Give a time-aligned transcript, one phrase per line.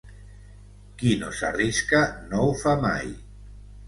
[1.01, 1.99] Qui no s'arrisca
[2.31, 3.13] no ho fa mai.